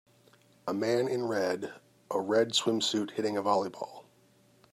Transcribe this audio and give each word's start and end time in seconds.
A 0.67 0.73
man 0.73 1.07
in 1.07 1.27
red 1.27 1.75
a 2.09 2.19
red 2.19 2.53
swimsuit 2.53 3.11
hitting 3.11 3.37
a 3.37 3.43
volleyball 3.43 4.05